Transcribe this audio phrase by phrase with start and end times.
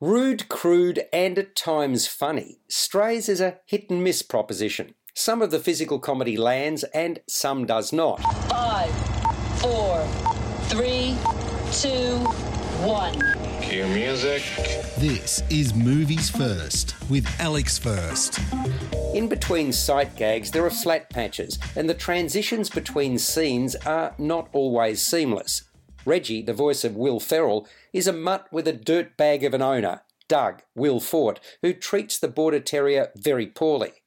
[0.00, 4.96] Rude, crude, and at times funny, Strays is a hit and miss proposition.
[5.14, 8.20] Some of the physical comedy lands and some does not.
[8.50, 8.90] Five,
[9.60, 10.04] four,
[10.64, 11.16] three,
[11.72, 12.18] two,
[12.84, 13.14] one.
[13.62, 14.42] Cue music.
[14.98, 18.40] This is Movies First with Alex First.
[19.14, 24.48] In between sight gags, there are flat patches, and the transitions between scenes are not
[24.52, 25.62] always seamless.
[26.06, 29.62] Reggie, the voice of Will Ferrell, is a mutt with a dirt bag of an
[29.62, 34.02] owner, Doug, Will Forte, who treats the Border Terrier very poorly.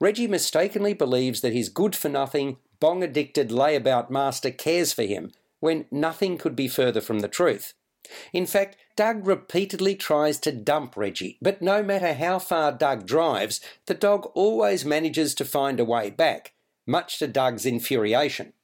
[0.00, 5.32] Reggie mistakenly believes that his good for nothing, bong addicted layabout master cares for him,
[5.60, 7.74] when nothing could be further from the truth.
[8.32, 13.60] In fact, Doug repeatedly tries to dump Reggie, but no matter how far Doug drives,
[13.86, 16.54] the dog always manages to find a way back,
[16.86, 18.54] much to Doug's infuriation.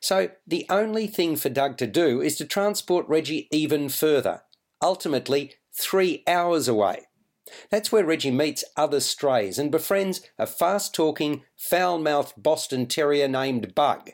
[0.00, 4.42] So the only thing for Doug to do is to transport Reggie even further,
[4.82, 7.06] ultimately three hours away.
[7.70, 13.28] That's where Reggie meets other strays and befriends a fast talking, foul mouthed Boston Terrier
[13.28, 14.10] named Bug,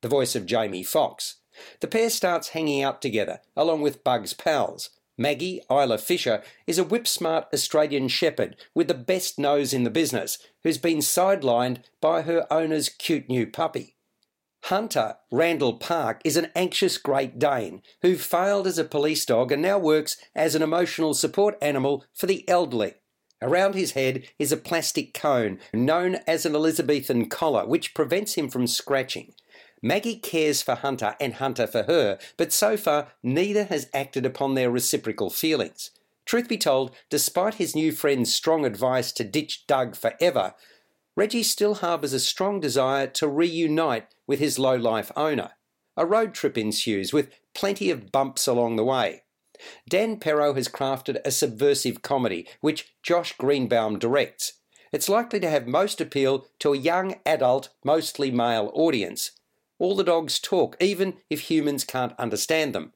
[0.00, 1.36] the voice of Jamie Foxx.
[1.80, 4.90] The pair starts hanging out together, along with Bug's pals.
[5.20, 9.90] Maggie, Isla Fisher, is a whip smart Australian Shepherd with the best nose in the
[9.90, 13.96] business, who's been sidelined by her owner's cute new puppy.
[14.68, 19.62] Hunter, Randall Park, is an anxious Great Dane who failed as a police dog and
[19.62, 22.92] now works as an emotional support animal for the elderly.
[23.40, 28.50] Around his head is a plastic cone known as an Elizabethan collar, which prevents him
[28.50, 29.32] from scratching.
[29.80, 34.52] Maggie cares for Hunter and Hunter for her, but so far neither has acted upon
[34.52, 35.92] their reciprocal feelings.
[36.26, 40.52] Truth be told, despite his new friend's strong advice to ditch Doug forever,
[41.18, 45.50] Reggie still harbours a strong desire to reunite with his low life owner.
[45.96, 49.24] A road trip ensues with plenty of bumps along the way.
[49.88, 54.60] Dan Perro has crafted a subversive comedy, which Josh Greenbaum directs.
[54.92, 59.32] It's likely to have most appeal to a young, adult, mostly male audience.
[59.80, 62.92] All the dogs talk, even if humans can't understand them.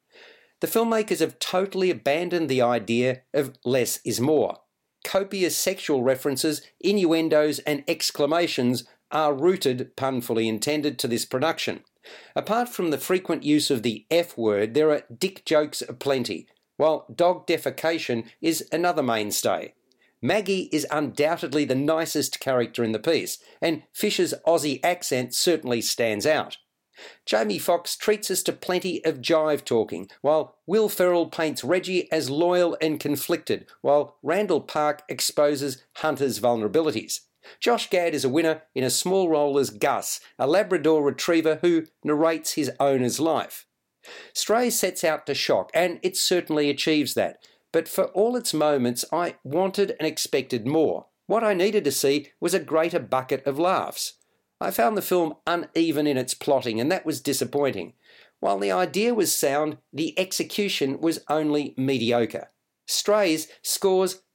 [0.60, 4.58] The filmmakers have totally abandoned the idea of less is more.
[5.12, 11.84] Copious sexual references, innuendos, and exclamations are rooted, punfully intended, to this production.
[12.34, 16.46] Apart from the frequent use of the F word, there are dick jokes aplenty,
[16.78, 19.74] while dog defecation is another mainstay.
[20.22, 26.24] Maggie is undoubtedly the nicest character in the piece, and Fisher's Aussie accent certainly stands
[26.24, 26.56] out.
[27.24, 32.30] Jamie Foxx treats us to plenty of jive talking, while Will Ferrell paints Reggie as
[32.30, 37.20] loyal and conflicted, while Randall Park exposes Hunter's vulnerabilities.
[37.60, 41.86] Josh Gad is a winner in a small role as Gus, a Labrador retriever who
[42.04, 43.66] narrates his owner's life.
[44.32, 47.46] Stray sets out to shock, and it certainly achieves that.
[47.72, 51.06] But for all its moments, I wanted and expected more.
[51.26, 54.14] What I needed to see was a greater bucket of laughs.
[54.62, 57.94] I found the film uneven in its plotting, and that was disappointing.
[58.40, 62.50] While the idea was sound, the execution was only mediocre.
[62.86, 64.22] Strays scores